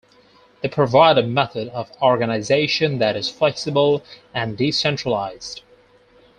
[0.63, 5.61] They provide a method of organization that is flexible and decentralized.